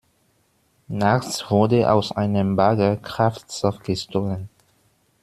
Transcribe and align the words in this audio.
Nachts 0.87 1.51
wurde 1.51 1.91
aus 1.93 2.11
einem 2.11 2.55
Bagger 2.55 2.95
Kraftstoff 2.97 3.83
gestohlen. 3.83 4.49